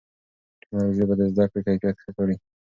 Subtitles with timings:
[0.59, 2.35] ټیکنالوژي به د زده کړې کیفیت ښه کړي.